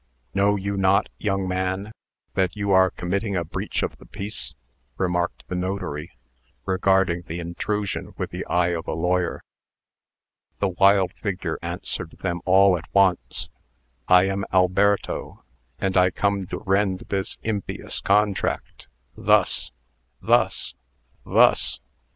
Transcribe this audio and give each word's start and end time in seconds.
"Know 0.33 0.55
you 0.55 0.77
not, 0.77 1.09
young 1.19 1.47
man, 1.47 1.91
that 2.33 2.55
you 2.55 2.71
are 2.71 2.89
committing 2.89 3.35
a 3.35 3.43
breach 3.45 3.83
of 3.83 3.97
the 3.97 4.07
peace?" 4.07 4.55
remarked 4.97 5.47
the 5.47 5.53
notary, 5.53 6.17
regarding 6.65 7.21
the 7.27 7.39
intrusion 7.39 8.15
with 8.17 8.31
the 8.31 8.43
eye 8.47 8.69
of 8.69 8.87
a 8.87 8.93
lawyer. 8.95 9.43
The 10.57 10.69
wild 10.69 11.13
figure 11.13 11.59
answered 11.61 12.13
them 12.23 12.41
all 12.45 12.75
at 12.79 12.91
once: 12.93 13.49
"I 14.07 14.23
am 14.23 14.43
Alberto, 14.51 15.43
and 15.77 15.95
I 15.95 16.09
come 16.09 16.47
to 16.47 16.63
rend 16.65 17.01
this 17.09 17.37
impious 17.43 18.01
contract 18.01 18.87
thus 19.15 19.71
thus 20.19 20.73
thus!" 21.23 21.79